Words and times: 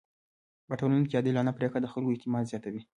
په 0.67 0.73
ټولنه 0.79 1.05
کي 1.09 1.15
عادلانه 1.17 1.51
پریکړه 1.57 1.79
د 1.81 1.87
خلکو 1.93 2.13
اعتماد 2.13 2.43
زياتوي. 2.51 2.81